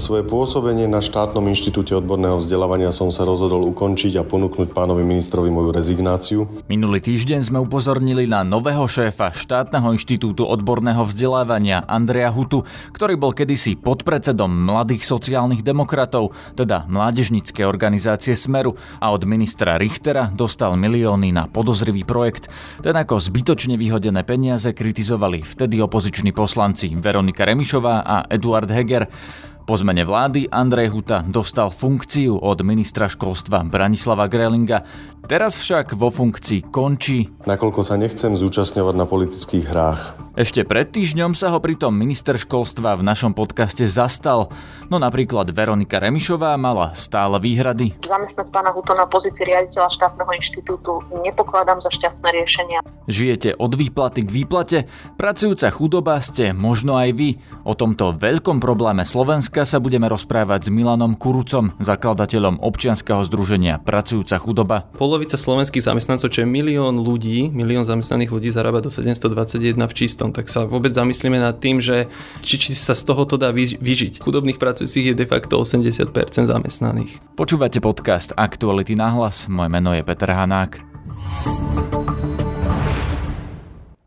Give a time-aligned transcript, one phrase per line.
[0.00, 5.52] Svoje pôsobenie na štátnom inštitúte odborného vzdelávania som sa rozhodol ukončiť a ponúknuť pánovi ministrovi
[5.52, 6.48] moju rezignáciu.
[6.72, 12.64] Minulý týždeň sme upozornili na nového šéfa štátneho inštitútu odborného vzdelávania Andreja Hutu,
[12.96, 20.32] ktorý bol kedysi podpredsedom mladých sociálnych demokratov, teda mládežnickej organizácie Smeru a od ministra Richtera
[20.32, 22.48] dostal milióny na podozrivý projekt.
[22.80, 29.04] Ten ako zbytočne vyhodené peniaze kritizovali vtedy opoziční poslanci Veronika Remišová a Eduard Heger.
[29.70, 34.82] Po zmene vlády Andrej Huta dostal funkciu od ministra školstva Branislava Grelinga.
[35.30, 37.30] Teraz však vo funkcii končí.
[37.46, 40.18] Nakoľko sa nechcem zúčastňovať na politických hrách.
[40.34, 44.50] Ešte pred týždňom sa ho pritom minister školstva v našom podcaste zastal.
[44.90, 47.94] No napríklad Veronika Remišová mala stále výhrady.
[48.02, 52.82] Zamestnať pána Huto na pozícii riaditeľa štátneho inštitútu nepokladám za šťastné riešenia.
[53.06, 54.78] Žijete od výplaty k výplate?
[55.14, 57.38] Pracujúca chudoba ste možno aj vy.
[57.62, 63.76] O tomto veľkom probléme Slovenska dneska sa budeme rozprávať s Milanom Kurucom, zakladateľom občianskeho združenia
[63.84, 64.88] Pracujúca chudoba.
[64.96, 70.32] Polovica slovenských zamestnancov, čo je milión ľudí, milión zamestnaných ľudí zarába do 721 v čistom,
[70.32, 72.08] tak sa vôbec zamyslíme nad tým, že
[72.40, 74.24] či, či sa z tohoto dá vyžiť.
[74.24, 76.08] Chudobných pracujúcich je de facto 80%
[76.48, 77.20] zamestnaných.
[77.36, 80.80] Počúvate podcast Aktuality na hlas, moje meno je Peter Hanák.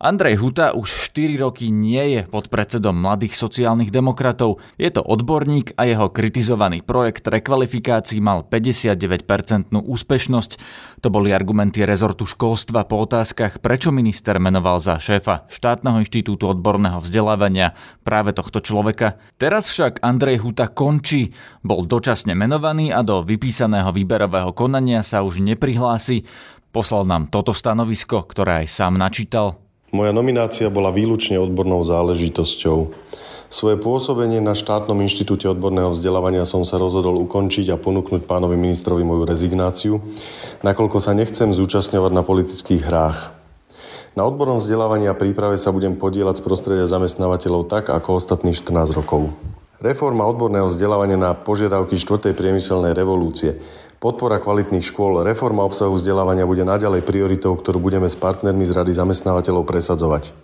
[0.04, 4.60] Andrej Huta už 4 roky nie je pod predsedom mladých sociálnych demokratov.
[4.76, 10.52] Je to odborník a jeho kritizovaný projekt rekvalifikácií mal 59% úspešnosť.
[11.00, 17.00] To boli argumenty rezortu školstva po otázkach, prečo minister menoval za šéfa štátneho inštitútu odborného
[17.00, 17.72] vzdelávania
[18.04, 19.16] práve tohto človeka.
[19.40, 21.32] Teraz však Andrej Huta končí.
[21.64, 26.28] Bol dočasne menovaný a do vypísaného výberového konania sa už neprihlási.
[26.76, 29.63] Poslal nám toto stanovisko, ktoré aj sám načítal.
[29.94, 32.90] Moja nominácia bola výlučne odbornou záležitosťou.
[33.54, 39.06] Svoje pôsobenie na štátnom inštitúte odborného vzdelávania som sa rozhodol ukončiť a ponúknuť pánovi ministrovi
[39.06, 40.02] moju rezignáciu,
[40.66, 43.38] nakoľko sa nechcem zúčastňovať na politických hrách.
[44.18, 48.98] Na odbornom vzdelávaní a príprave sa budem podielať z prostredia zamestnávateľov tak, ako ostatných 14
[48.98, 49.30] rokov.
[49.82, 52.36] Reforma odborného vzdelávania na požiadavky 4.
[52.36, 53.58] priemyselnej revolúcie–
[54.04, 59.00] Podpora kvalitných škôl, reforma obsahu vzdelávania bude naďalej prioritou, ktorú budeme s partnermi z Rady
[59.00, 60.36] zamestnávateľov presadzovať.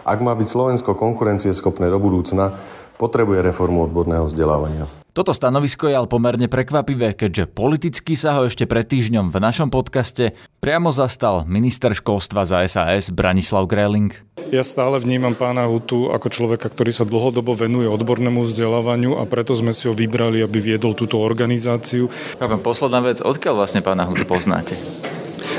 [0.00, 2.56] Ak má byť Slovensko konkurencieschopné do budúcna,
[2.96, 4.88] potrebuje reformu odborného vzdelávania.
[5.16, 9.72] Toto stanovisko je ale pomerne prekvapivé, keďže politicky sa ho ešte pred týždňom v našom
[9.72, 14.12] podcaste priamo zastal minister školstva za SAS Branislav Greling.
[14.52, 19.56] Ja stále vnímam pána Hutu ako človeka, ktorý sa dlhodobo venuje odbornému vzdelávaniu a preto
[19.56, 22.12] sme si ho vybrali, aby viedol túto organizáciu.
[22.36, 24.76] Chápem, posledná vec, odkiaľ vlastne pána Hutu poznáte?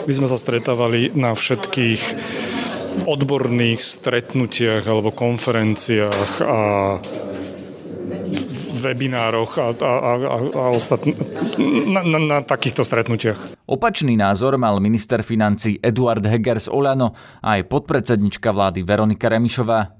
[0.05, 2.01] My sme sa stretávali na všetkých
[3.09, 6.59] odborných stretnutiach alebo konferenciách a
[8.83, 11.17] webinároch a, a, a, a ostatn-
[11.89, 13.57] na, na, na takýchto stretnutiach.
[13.67, 19.93] Opačný názor mal minister financí Eduard Heger z Olano a aj podpredsednička vlády Veronika Remišová.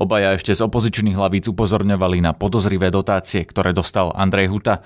[0.00, 4.80] Obaja ešte z opozičných hlavíc upozorňovali na podozrivé dotácie, ktoré dostal Andrej Huta.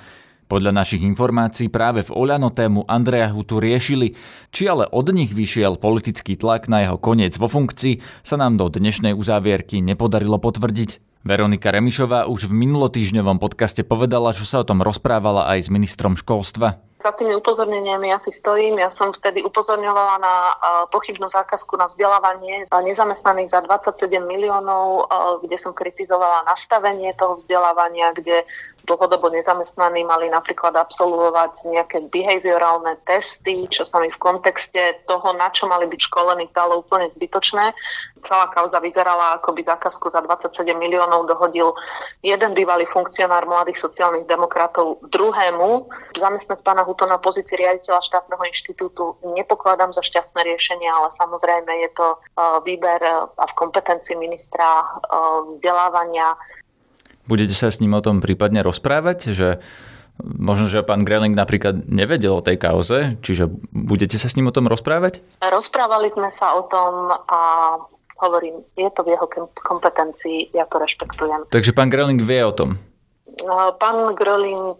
[0.44, 4.12] Podľa našich informácií práve v Oľano tému Andreja Hutu riešili,
[4.52, 8.68] či ale od nich vyšiel politický tlak na jeho koniec vo funkcii, sa nám do
[8.68, 11.13] dnešnej uzávierky nepodarilo potvrdiť.
[11.24, 16.20] Veronika Remišová už v minulotýžňovom podcaste povedala, že sa o tom rozprávala aj s ministrom
[16.20, 16.76] školstva.
[17.00, 18.76] Za tými upozorneniami ja si stojím.
[18.76, 20.34] Ja som vtedy upozorňovala na
[20.92, 25.08] pochybnú zákazku na vzdelávanie nezamestnaných za 27 miliónov,
[25.40, 28.44] kde som kritizovala nastavenie toho vzdelávania, kde
[28.84, 35.48] dlhodobo nezamestnaní mali napríklad absolvovať nejaké behaviorálne testy, čo sa mi v kontexte toho, na
[35.48, 37.72] čo mali byť školení, zdalo úplne zbytočné.
[38.24, 41.72] Celá kauza vyzerala, ako by zákazku za 27 miliónov dohodil
[42.20, 45.88] jeden bývalý funkcionár mladých sociálnych demokratov druhému.
[46.16, 51.90] Zamestnať pána Huto na pozícii riaditeľa štátneho inštitútu nepokladám za šťastné riešenie, ale samozrejme je
[51.96, 52.18] to e,
[52.64, 54.84] výber e, a v kompetencii ministra e,
[55.56, 56.36] vzdelávania
[57.24, 59.48] Budete sa s ním o tom prípadne rozprávať, že
[60.22, 64.54] Možno, že pán Greling napríklad nevedel o tej kauze, čiže budete sa s ním o
[64.54, 65.18] tom rozprávať?
[65.42, 67.40] Rozprávali sme sa o tom a
[68.22, 69.26] hovorím, je to v jeho
[69.58, 71.50] kompetencii, ja to rešpektujem.
[71.50, 72.78] Takže pán Greling vie o tom?
[73.42, 74.78] No, pán Greling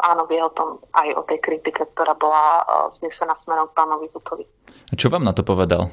[0.00, 2.64] áno, vie o tom aj o tej kritike, ktorá bola
[2.96, 4.48] vznesená smerom k pánovi Hutovi.
[4.88, 5.92] A čo vám na to povedal?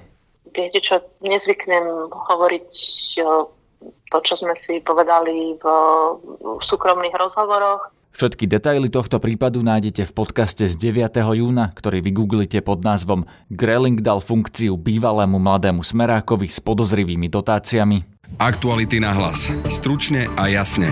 [0.55, 2.71] Viete čo, nezvyknem hovoriť
[3.81, 5.65] to, čo sme si povedali v,
[6.41, 7.93] v súkromných rozhovoroch.
[8.09, 11.13] Všetky detaily tohto prípadu nájdete v podcaste z 9.
[11.39, 18.03] júna, ktorý vygooglite pod názvom Greling dal funkciu bývalému mladému smerákovi s podozrivými dotáciami.
[18.41, 19.53] Aktuality na hlas.
[19.71, 20.91] Stručne a jasne.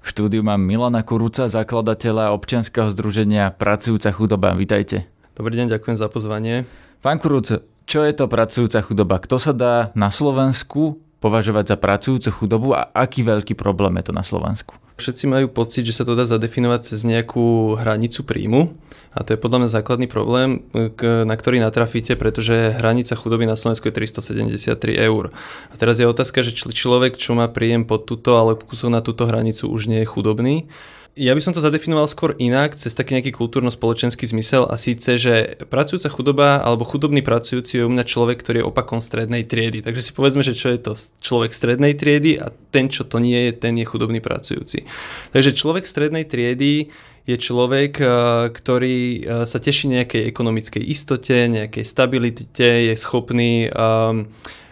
[0.00, 4.52] V štúdiu mám Milana Kuruca, zakladateľa občianskeho združenia Pracujúca chudoba.
[4.52, 5.08] Vítajte.
[5.38, 6.68] Dobrý deň, ďakujem za pozvanie.
[7.00, 9.18] Pán Kuruc, čo je to pracujúca chudoba?
[9.18, 14.14] Kto sa dá na Slovensku považovať za pracujúcu chudobu a aký veľký problém je to
[14.14, 14.78] na Slovensku?
[15.02, 18.70] Všetci majú pocit, že sa to dá zadefinovať cez nejakú hranicu príjmu
[19.10, 20.62] a to je podľa mňa základný problém,
[21.02, 25.34] na ktorý natrafíte, pretože hranica chudoby na Slovensku je 373 eur.
[25.72, 29.26] A teraz je otázka, že človek, čo má príjem pod túto, ale kúsok na túto
[29.26, 30.70] hranicu už nie je chudobný.
[31.18, 35.58] Ja by som to zadefinoval skôr inak, cez taký nejaký kultúrno-spoločenský zmysel a síce, že
[35.66, 39.82] pracujúca chudoba alebo chudobný pracujúci je u mňa človek, ktorý je opakom strednej triedy.
[39.82, 43.50] Takže si povedzme, že čo je to človek strednej triedy a ten, čo to nie
[43.50, 44.86] je, ten je chudobný pracujúci.
[45.34, 46.94] Takže človek strednej triedy
[47.26, 48.10] je človek, eh,
[48.54, 49.20] ktorý eh,
[49.50, 54.30] sa teší nejakej ekonomickej istote, nejakej stabilite, je schopný um,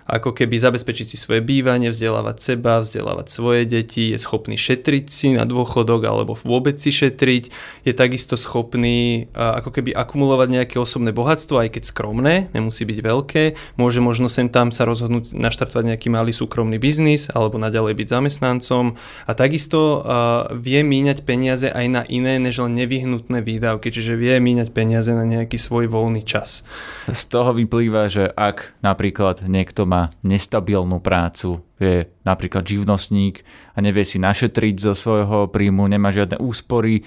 [0.09, 5.37] ako keby zabezpečiť si svoje bývanie, vzdelávať seba, vzdelávať svoje deti, je schopný šetriť si
[5.37, 7.53] na dôchodok alebo vôbec si šetriť,
[7.85, 13.43] je takisto schopný ako keby akumulovať nejaké osobné bohatstvo, aj keď skromné, nemusí byť veľké,
[13.77, 18.97] môže možno sem tam sa rozhodnúť naštartovať nejaký malý súkromný biznis alebo naďalej byť zamestnancom
[19.29, 20.01] a takisto
[20.57, 25.29] vie míňať peniaze aj na iné než len nevyhnutné výdavky, čiže vie míňať peniaze na
[25.29, 26.65] nejaký svoj voľný čas.
[27.05, 33.43] Z toho vyplýva, že ak napríklad niekto má má nestabilnú prácu, je napríklad živnostník
[33.75, 37.03] a nevie si našetriť zo svojho príjmu, nemá žiadne úspory,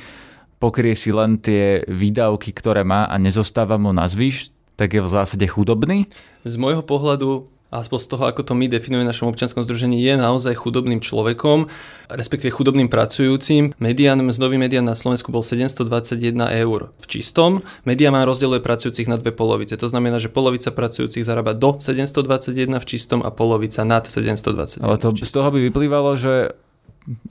[0.59, 5.09] pokrie si len tie výdavky, ktoré má a nezostáva mu na zvyš, tak je v
[5.09, 6.11] zásade chudobný?
[6.43, 10.19] Z môjho pohľadu aspoň z toho, ako to my definujeme v našom občianskom združení, je
[10.19, 11.71] naozaj chudobným človekom,
[12.11, 13.71] respektíve chudobným pracujúcim.
[13.79, 16.35] Median, mzdový median na Slovensku bol 721
[16.67, 17.63] eur v čistom.
[17.87, 19.79] Median má rozdieluje pracujúcich na dve polovice.
[19.79, 24.99] To znamená, že polovica pracujúcich zarába do 721 v čistom a polovica nad 721 Ale
[24.99, 26.51] to z toho by vyplývalo, že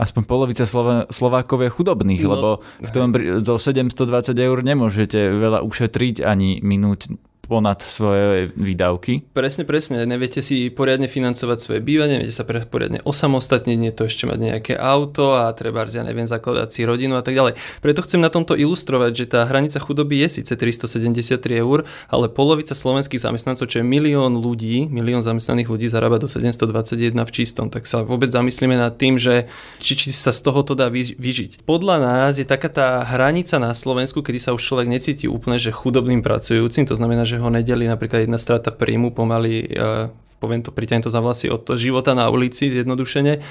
[0.01, 2.49] aspoň polovica Slova, Slovákov je chudobných, no, lebo
[2.83, 7.13] v tom do 720 eur nemôžete veľa ušetriť ani minúť
[7.51, 9.27] ponad svoje výdavky.
[9.35, 10.07] Presne, presne.
[10.07, 14.75] Neviete si poriadne financovať svoje bývanie, neviete sa poriadne osamostatniť, nie to ešte mať nejaké
[14.79, 17.59] auto a treba, ja neviem, zakladať si rodinu a tak ďalej.
[17.83, 22.79] Preto chcem na tomto ilustrovať, že tá hranica chudoby je síce 373 eur, ale polovica
[22.79, 27.91] slovenských zamestnancov, čo je milión ľudí, milión zamestnaných ľudí zarába do 721 v čistom, tak
[27.91, 29.51] sa vôbec zamyslíme nad tým, že
[29.83, 31.67] či, či sa z tohoto dá vyžiť.
[31.67, 35.75] Podľa nás je taká tá hranica na Slovensku, kedy sa už človek necíti úplne, že
[35.75, 40.73] chudobným pracujúcim, to znamená, že ho nedeli napríklad jedna strata príjmu pomaly uh, poviem to,
[40.73, 43.45] priťahnem to za vlasy od života na ulici zjednodušene,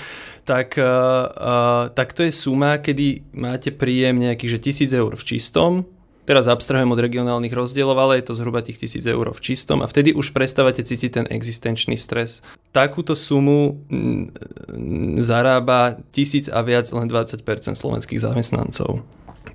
[0.44, 5.86] tak, uh, tak to je suma, kedy máte príjem nejakých že 1000 eur v čistom,
[6.26, 9.90] teraz abstrahujem od regionálnych rozdielov, ale je to zhruba tých 1000 eur v čistom a
[9.90, 12.42] vtedy už prestávate cítiť ten existenčný stres.
[12.74, 13.82] Takúto sumu
[15.22, 17.42] zarába tisíc a viac len 20%
[17.74, 19.06] slovenských zamestnancov.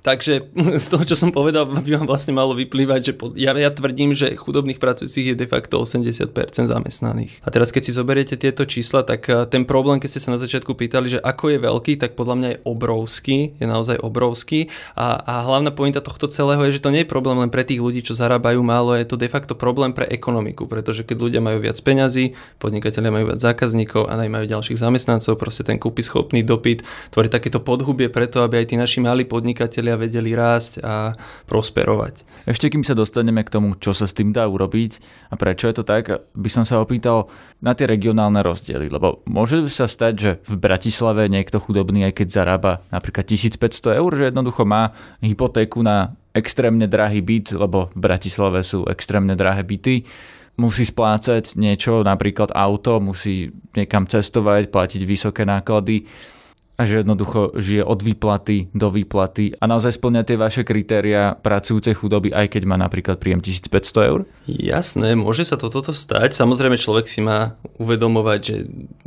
[0.05, 0.53] Takže
[0.83, 4.37] z toho, čo som povedal, by vám vlastne malo vyplývať, že ja, ja tvrdím, že
[4.37, 6.29] chudobných pracujúcich je de facto 80%
[6.69, 7.41] zamestnaných.
[7.41, 10.39] A teraz, keď si zoberiete tieto čísla, tak eh, ten problém, keď ste sa na
[10.39, 14.69] začiatku pýtali, že ako je veľký, tak podľa mňa je obrovský, je naozaj obrovský.
[14.93, 17.81] A, a hlavná pointa tohto celého je, že to nie je problém len pre tých
[17.81, 21.65] ľudí, čo zarábajú málo, je to de facto problém pre ekonomiku, pretože keď ľudia majú
[21.65, 26.85] viac peňazí, podnikatelia majú viac zákazníkov a najmajú ďalších zamestnancov, proste ten kúpy schopný dopyt
[27.09, 31.15] tvorí takéto podhubie preto, aby aj tí naši malí podnikatelia ľudia vedeli rásť a
[31.47, 32.35] prosperovať.
[32.45, 35.81] Ešte kým sa dostaneme k tomu, čo sa s tým dá urobiť a prečo je
[35.81, 37.25] to tak, by som sa opýtal
[37.57, 42.27] na tie regionálne rozdiely, lebo môže sa stať, že v Bratislave niekto chudobný, aj keď
[42.29, 44.93] zarába napríklad 1500 eur, že jednoducho má
[45.25, 50.05] hypotéku na extrémne drahý byt, lebo v Bratislave sú extrémne drahé byty,
[50.61, 56.05] musí splácať niečo, napríklad auto, musí niekam cestovať, platiť vysoké náklady
[56.75, 61.95] a že jednoducho žije od výplaty do výplaty a naozaj splňa tie vaše kritéria pracujúcej
[61.95, 64.19] chudoby, aj keď má napríklad príjem 1500 eur?
[64.45, 66.35] Jasné, môže sa to toto stať.
[66.35, 68.55] Samozrejme človek si má uvedomovať, že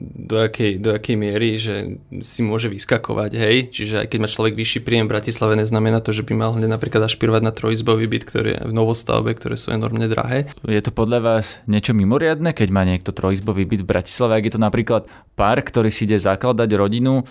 [0.01, 3.57] do akej, do akej miery, že si môže vyskakovať, hej.
[3.69, 6.73] Čiže aj keď má človek vyšší príjem v Bratislave, neznamená to, že by mal hneď
[6.73, 10.49] napríklad ašpirovať na trojizbový byt, ktorý je v novostavbe, ktoré sú enormne drahé.
[10.65, 14.55] Je to podľa vás niečo mimoriadne, keď má niekto trojizbový byt v Bratislave, ak je
[14.57, 15.03] to napríklad
[15.37, 17.29] pár, ktorý si ide zakladať rodinu,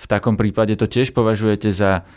[0.00, 2.08] v takom prípade to tiež považujete za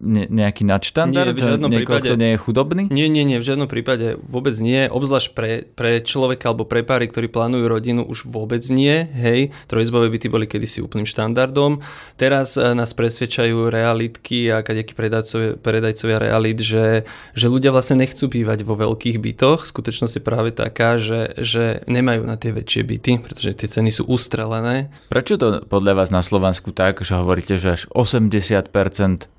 [0.00, 1.34] ne, nejaký nadštandard?
[1.34, 2.82] Nie, v žiadnom Niekoho, prípade, kto nie je chudobný?
[2.90, 4.86] Nie, nie, nie, v žiadnom prípade vôbec nie.
[4.90, 9.06] Obzvlášť pre, pre človeka alebo pre páry, ktorí plánujú rodinu, už vôbec nie.
[9.14, 11.80] Hej, trojizbové byty boli kedysi úplným štandardom.
[12.18, 18.26] Teraz eh, nás presvedčajú realitky a kadejakí predajcovia, predajcovia realit, že, že ľudia vlastne nechcú
[18.28, 19.66] bývať vo veľkých bytoch.
[19.70, 24.06] Skutočnosť je práve taká, že, že nemajú na tie väčšie byty, pretože tie ceny sú
[24.10, 24.90] ustrelené.
[25.08, 29.30] Prečo to podľa vás na Slovensku tak, že hovoríte, že až 80%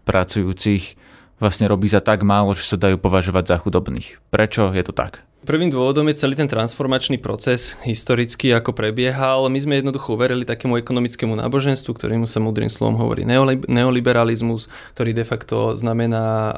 [0.45, 1.01] pracujúcich
[1.41, 4.21] vlastne robí za tak málo, že sa dajú považovať za chudobných.
[4.29, 5.25] Prečo je to tak?
[5.45, 9.45] Prvým dôvodom je celý ten transformačný proces historický, ako prebiehal.
[9.45, 13.27] My sme jednoducho uverili takému ekonomickému náboženstvu, ktorému sa múdrym slovom hovorí
[13.69, 16.49] neoliberalizmus, ktorý de facto znamená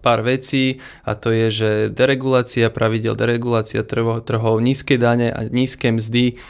[0.00, 6.40] pár vecí a to je, že deregulácia pravidel, deregulácia trhov, nízke dane a nízke mzdy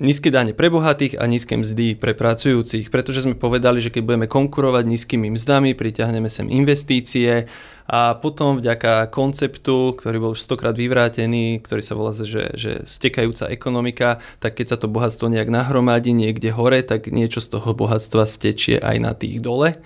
[0.00, 4.26] nízke dane pre bohatých a nízke mzdy pre pracujúcich, pretože sme povedali, že keď budeme
[4.26, 7.46] konkurovať nízkymi mzdami, priťahneme sem investície
[7.84, 13.52] a potom vďaka konceptu, ktorý bol už stokrát vyvrátený, ktorý sa volá, že, že stekajúca
[13.52, 18.24] ekonomika, tak keď sa to bohatstvo nejak nahromadí niekde hore, tak niečo z toho bohatstva
[18.24, 19.78] stečie aj na tých dole.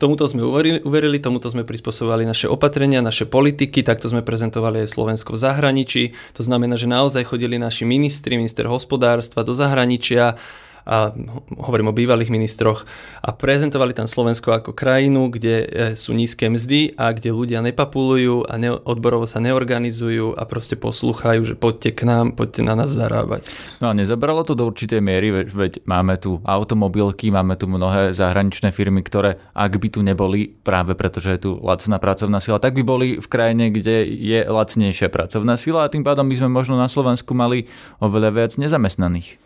[0.00, 0.40] Tomuto sme
[0.80, 6.02] uverili, tomuto sme prispôsobovali naše opatrenia, naše politiky, takto sme prezentovali aj Slovensko v zahraničí.
[6.32, 10.40] To znamená, že naozaj chodili naši ministri, minister hospodárstva do zahraničia
[10.86, 11.12] a
[11.60, 12.84] hovorím o bývalých ministroch,
[13.20, 18.48] a prezentovali tam Slovensko ako krajinu, kde e, sú nízke mzdy a kde ľudia nepapulujú
[18.48, 22.90] a ne, odborovo sa neorganizujú a proste poslúchajú, že poďte k nám, poďte na nás
[22.90, 23.44] zarábať.
[23.84, 28.72] No a nezabralo to do určitej miery, veď, máme tu automobilky, máme tu mnohé zahraničné
[28.72, 32.72] firmy, ktoré ak by tu neboli, práve preto, že je tu lacná pracovná sila, tak
[32.72, 36.80] by boli v krajine, kde je lacnejšia pracovná sila a tým pádom by sme možno
[36.80, 37.68] na Slovensku mali
[38.00, 39.36] oveľa viac nezamestnaných.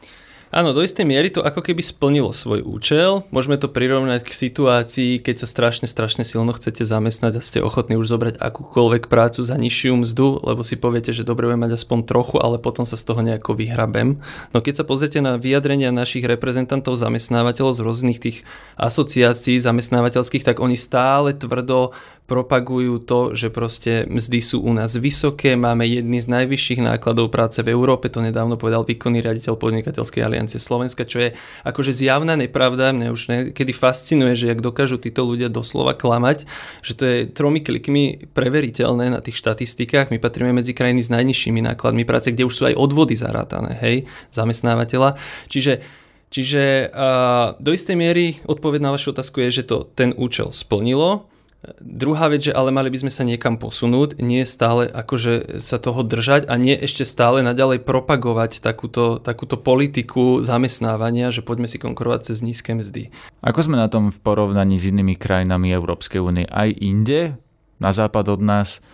[0.54, 3.26] Áno, do istej miery to ako keby splnilo svoj účel.
[3.34, 7.98] Môžeme to prirovnať k situácii, keď sa strašne, strašne silno chcete zamestnať a ste ochotní
[7.98, 12.06] už zobrať akúkoľvek prácu za nižšiu mzdu, lebo si poviete, že dobre budem mať aspoň
[12.06, 14.14] trochu, ale potom sa z toho nejako vyhrabem.
[14.54, 18.46] No keď sa pozriete na vyjadrenia našich reprezentantov zamestnávateľov z rôznych tých
[18.78, 21.90] asociácií zamestnávateľských, tak oni stále tvrdo
[22.24, 27.60] propagujú to, že proste mzdy sú u nás vysoké, máme jedny z najvyšších nákladov práce
[27.60, 31.28] v Európe, to nedávno povedal výkonný riaditeľ Podnikateľskej aliancie Slovenska, čo je
[31.68, 36.48] akože zjavná nepravda, mne už niekedy fascinuje, že jak dokážu títo ľudia doslova klamať,
[36.80, 41.60] že to je tromi klikmi preveriteľné na tých štatistikách, my patríme medzi krajiny s najnižšími
[41.60, 45.20] nákladmi práce, kde už sú aj odvody zarátané, hej, zamestnávateľa,
[45.52, 45.84] čiže
[46.34, 51.30] Čiže uh, do istej miery odpoveď na vašu otázku je, že to ten účel splnilo.
[51.80, 56.04] Druhá vec, že ale mali by sme sa niekam posunúť, nie stále akože sa toho
[56.04, 62.32] držať a nie ešte stále naďalej propagovať takúto, takúto politiku zamestnávania, že poďme si konkurovať
[62.32, 63.08] cez nízke mzdy.
[63.40, 66.44] Ako sme na tom v porovnaní s inými krajinami Európskej únie?
[66.48, 67.40] Aj inde,
[67.80, 68.84] na západ od nás,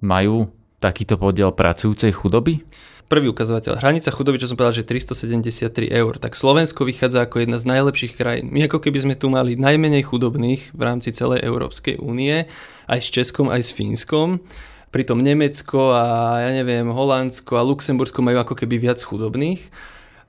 [0.00, 0.48] majú
[0.84, 2.60] takýto podiel pracujúcej chudoby?
[3.08, 3.84] Prvý ukazovateľ.
[3.84, 6.16] Hranica chudoby, čo som povedal, že 373 eur.
[6.16, 8.48] Tak Slovensko vychádza ako jedna z najlepších krajín.
[8.48, 12.48] My ako keby sme tu mali najmenej chudobných v rámci celej Európskej únie,
[12.88, 14.40] aj s Českom, aj s Fínskom.
[14.88, 16.04] Pritom Nemecko a
[16.48, 19.68] ja neviem, Holandsko a Luxembursko majú ako keby viac chudobných.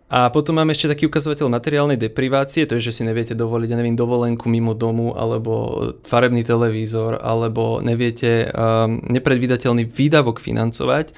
[0.05, 3.77] A potom máme ešte taký ukazovateľ materiálnej deprivácie, to je, že si neviete dovoliť, ja
[3.81, 11.09] neviem, dovolenku mimo domu, alebo farebný televízor, alebo neviete um, nepredvídateľný výdavok financovať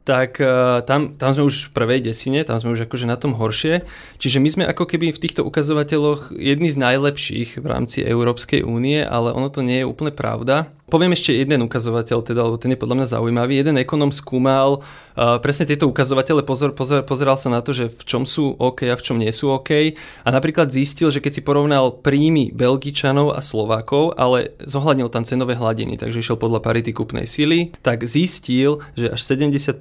[0.00, 3.36] tak uh, tam, tam sme už v prvej desine, tam sme už akože na tom
[3.36, 3.84] horšie.
[4.16, 9.04] Čiže my sme ako keby v týchto ukazovateľoch jedni z najlepších v rámci Európskej únie,
[9.04, 10.72] ale ono to nie je úplne pravda.
[10.90, 13.62] Poviem ešte jeden ukazovateľ, teda, lebo ten je podľa mňa zaujímavý.
[13.62, 18.02] Jeden ekonom skúmal uh, presne tieto ukazovatele, pozor, pozor, pozeral sa na to, že v
[18.02, 19.94] čom sú OK a v čom nie sú OK.
[20.26, 25.54] A napríklad zistil, že keď si porovnal príjmy Belgičanov a Slovákov, ale zohľadnil tam cenové
[25.54, 29.78] hladiny, takže išiel podľa parity kúpnej sily, tak zistil, že až 75%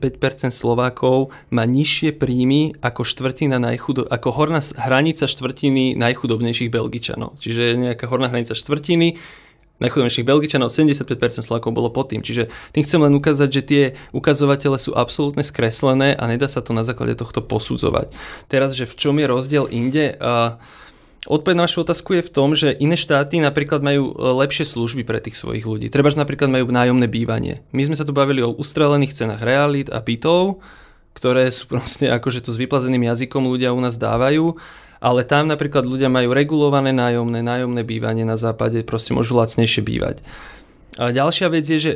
[0.53, 7.41] Slovákov má nižšie príjmy ako štvrtina najchudo- ako horná hranica štvrtiny najchudobnejších Belgičanov.
[7.41, 9.17] Čiže nejaká horná hranica štvrtiny
[9.79, 12.24] najchudobnejších Belgičanov, 75% Slovákov bolo pod tým.
[12.24, 16.75] Čiže tým chcem len ukázať, že tie ukazovatele sú absolútne skreslené a nedá sa to
[16.75, 18.12] na základe tohto posudzovať.
[18.51, 20.59] Teraz, že v čom je rozdiel inde, uh,
[21.27, 25.03] Odpoveď na vašu otázku je v tom, že iné štáty napríklad majú e, lepšie služby
[25.03, 25.91] pre tých svojich ľudí.
[25.91, 27.59] Treba, napríklad majú nájomné bývanie.
[27.75, 30.63] My sme sa tu bavili o ustrelených cenách realít a bytov,
[31.12, 34.55] ktoré sú proste akože to s vyplazeným jazykom ľudia u nás dávajú
[34.99, 40.23] ale tam napríklad ľudia majú regulované nájomné, nájomné bývanie na západe, proste môžu lacnejšie bývať.
[40.99, 41.91] A ďalšia vec je, že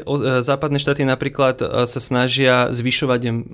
[0.47, 3.51] západné štáty napríklad sa snažia zvyšovať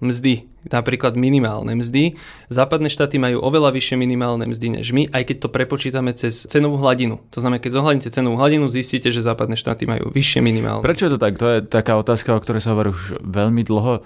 [0.00, 2.16] mzdy, napríklad minimálne mzdy.
[2.48, 6.80] Západné štáty majú oveľa vyššie minimálne mzdy než my, aj keď to prepočítame cez cenovú
[6.80, 7.20] hladinu.
[7.36, 10.80] To znamená, keď zohľadíte cenovú hladinu, zistíte, že západné štáty majú vyššie minimálne.
[10.80, 11.36] Prečo je to tak?
[11.36, 14.00] To je taká otázka, o ktorej sa hovorí už veľmi dlho.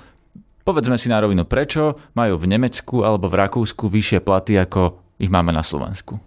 [0.60, 5.32] Povedzme si na rovinu, prečo majú v Nemecku alebo v Rakúsku vyššie platy, ako ich
[5.32, 6.20] máme na Slovensku?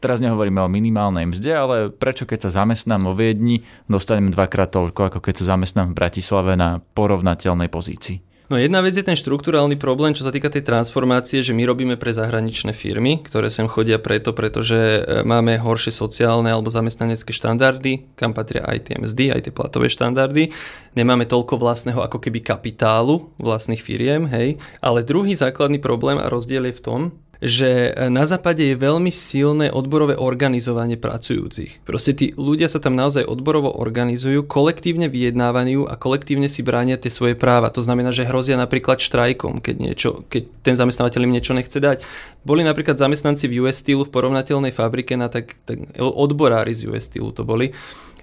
[0.00, 5.12] Teraz nehovoríme o minimálnej mzde, ale prečo keď sa zamestnám vo Viedni, dostanem dvakrát toľko,
[5.12, 8.29] ako keď sa zamestnám v Bratislave na porovnateľnej pozícii?
[8.50, 11.94] No jedna vec je ten štruktúrálny problém, čo sa týka tej transformácie, že my robíme
[11.94, 18.10] pre zahraničné firmy, ktoré sem chodia preto, pretože e, máme horšie sociálne alebo zamestnanecké štandardy,
[18.18, 20.50] kam patria aj tie mzdy, aj tie platové štandardy.
[20.98, 24.58] Nemáme toľko vlastného ako keby kapitálu vlastných firiem, hej.
[24.82, 27.00] Ale druhý základný problém a rozdiel je v tom,
[27.40, 31.88] že na západe je veľmi silné odborové organizovanie pracujúcich.
[31.88, 37.08] Proste tí ľudia sa tam naozaj odborovo organizujú, kolektívne vyjednávajú a kolektívne si bránia tie
[37.08, 37.72] svoje práva.
[37.72, 42.04] To znamená, že hrozia napríklad štrajkom, keď, niečo, keď ten zamestnávateľ im niečo nechce dať.
[42.44, 47.08] Boli napríklad zamestnanci v US Steelu v porovnateľnej fabrike, na tak, tak odborári z US
[47.08, 47.72] Steelu to boli,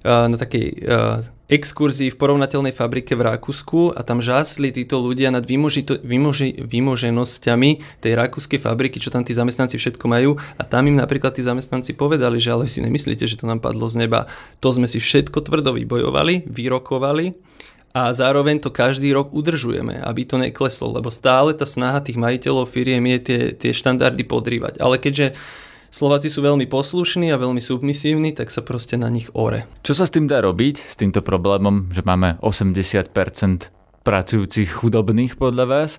[0.06, 0.86] na takej
[1.48, 8.04] exkurzii v porovnateľnej fabrike v Rakúsku a tam žásli títo ľudia nad vymoži, vymoži, vymoženosťami
[8.04, 11.96] tej rakúskej fabriky, čo tam tí zamestnanci všetko majú a tam im napríklad tí zamestnanci
[11.96, 14.27] povedali, že ale si nemyslíte, že to nám padlo z neba.
[14.60, 17.32] To sme si všetko tvrdo vybojovali, vyrokovali
[17.96, 22.68] a zároveň to každý rok udržujeme, aby to nekleslo, lebo stále tá snaha tých majiteľov
[22.68, 24.84] firiem je tie, tie štandardy podrývať.
[24.84, 25.34] Ale keďže
[25.88, 29.65] Slováci sú veľmi poslušní a veľmi submisívni, tak sa proste na nich ore.
[29.82, 33.12] Čo sa s tým dá robiť, s týmto problémom, že máme 80%
[34.03, 35.91] pracujúcich chudobných podľa vás?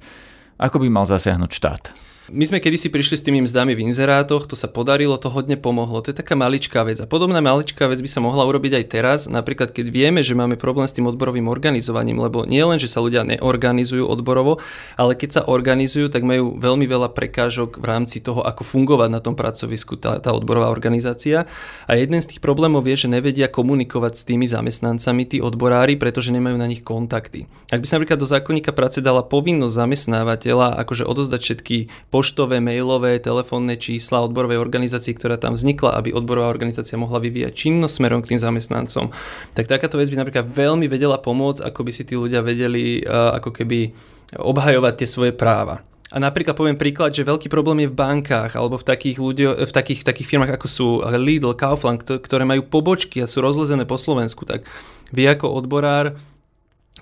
[0.59, 2.08] Ako by mal zasiahnuť štát?
[2.29, 6.05] My sme kedysi prišli s tými mzdami v inzerátoch, to sa podarilo, to hodne pomohlo.
[6.05, 7.01] To je taká maličká vec.
[7.01, 10.61] A podobná maličká vec by sa mohla urobiť aj teraz, napríklad keď vieme, že máme
[10.61, 14.61] problém s tým odborovým organizovaním, lebo nie len, že sa ľudia neorganizujú odborovo,
[15.01, 19.25] ale keď sa organizujú, tak majú veľmi veľa prekážok v rámci toho, ako fungovať na
[19.25, 21.49] tom pracovisku tá, tá odborová organizácia.
[21.89, 26.37] A jeden z tých problémov je, že nevedia komunikovať s tými zamestnancami, tí odborári, pretože
[26.37, 27.49] nemajú na nich kontakty.
[27.73, 31.77] Ak by sa napríklad do zákonníka práce dala povinnosť zamestnávateľa akože odozdať všetky
[32.19, 37.95] poštové, mailové, telefónne čísla odborovej organizácie, ktorá tam vznikla, aby odborová organizácia mohla vyvíjať činnosť
[37.95, 39.15] smerom k tým zamestnancom.
[39.55, 43.55] Tak takáto vec by napríklad veľmi vedela pomôcť, ako by si tí ľudia vedeli ako
[43.55, 43.95] keby
[44.35, 45.87] obhajovať tie svoje práva.
[46.11, 49.71] A napríklad poviem príklad, že veľký problém je v bankách alebo v takých, ľudio, v
[49.71, 54.42] takých, takých firmách ako sú Lidl, Kaufland, ktoré majú pobočky a sú rozlezené po Slovensku.
[54.42, 54.66] Tak
[55.14, 56.19] vy ako odborár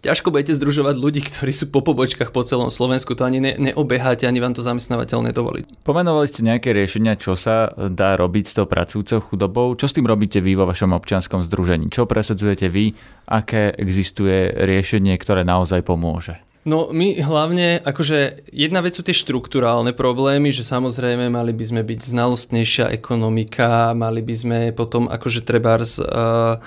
[0.07, 4.25] ťažko budete združovať ľudí, ktorí sú po pobočkách po celom Slovensku, to ani ne, neobeháte,
[4.31, 5.66] ani vám to zamestnávateľ nedovolí.
[5.83, 9.75] Pomenovali ste nejaké riešenia, čo sa dá robiť s tou pracujúcou chudobou.
[9.75, 11.90] Čo s tým robíte vy vo vašom občianskom združení?
[11.90, 12.95] Čo presadzujete vy?
[13.27, 16.38] Aké existuje riešenie, ktoré naozaj pomôže?
[16.66, 21.83] No my hlavne, akože jedna vec sú tie štruktúrálne problémy, že samozrejme mali by sme
[21.87, 26.59] byť znalostnejšia ekonomika, mali by sme potom akože trebárs uh,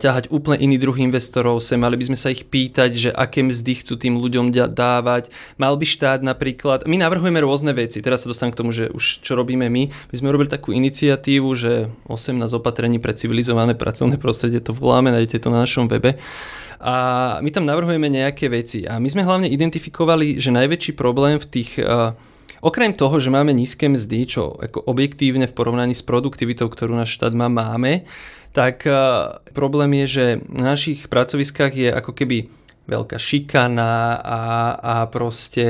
[0.00, 3.84] ťahať úplne iný druh investorov sem, mali by sme sa ich pýtať, že aké mzdy
[3.84, 5.28] chcú tým ľuďom dávať.
[5.60, 9.20] Mal by štát napríklad, my navrhujeme rôzne veci, teraz sa dostanem k tomu, že už
[9.20, 14.64] čo robíme my, my sme robili takú iniciatívu, že 18 opatrení pre civilizované pracovné prostredie,
[14.64, 16.16] to voláme, nájdete to na našom webe.
[16.80, 18.88] A my tam navrhujeme nejaké veci.
[18.88, 22.16] A my sme hlavne identifikovali, že najväčší problém v tých uh,
[22.60, 27.16] Okrem toho, že máme nízke mzdy, čo ako objektívne v porovnaní s produktivitou, ktorú náš
[27.16, 28.04] štát má, máme,
[28.50, 28.92] tak e,
[29.54, 32.50] problém je, že na našich pracoviskách je ako keby
[32.90, 34.40] veľká šikana a,
[34.74, 35.66] a proste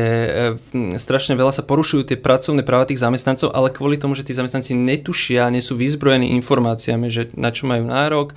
[0.72, 4.32] e, strašne veľa sa porušujú tie pracovné práva tých zamestnancov, ale kvôli tomu, že tí
[4.32, 8.32] zamestnanci netušia, nie sú vyzbrojení informáciami, že na čo majú nárok,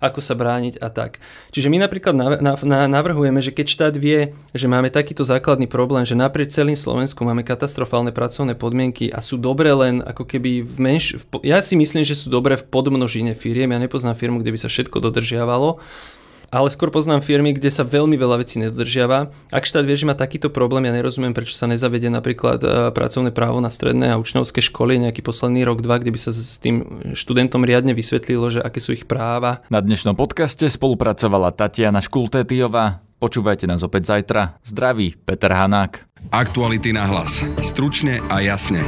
[0.00, 1.20] ako sa brániť a tak.
[1.52, 2.16] Čiže my napríklad
[2.88, 7.44] navrhujeme, že keď štát vie, že máme takýto základný problém, že naprieč celým Slovensku máme
[7.44, 11.20] katastrofálne pracovné podmienky a sú dobre len ako keby v menš...
[11.44, 13.76] Ja si myslím, že sú dobré v podmnožine firiem.
[13.76, 15.78] Ja nepoznám firmu, kde by sa všetko dodržiavalo
[16.50, 19.30] ale skôr poznám firmy, kde sa veľmi veľa vecí nedodržiava.
[19.54, 23.30] Ak štát vie, že má takýto problém, ja nerozumiem, prečo sa nezavede napríklad e, pracovné
[23.30, 27.06] právo na stredné a učňovské školy nejaký posledný rok, dva, kde by sa s tým
[27.14, 29.62] študentom riadne vysvetlilo, že aké sú ich práva.
[29.70, 33.06] Na dnešnom podcaste spolupracovala Tatiana Škultétiová.
[33.20, 34.56] Počúvajte nás opäť zajtra.
[34.64, 36.08] Zdraví, Peter Hanák.
[36.32, 37.44] Aktuality na hlas.
[37.60, 38.80] Stručne a jasne.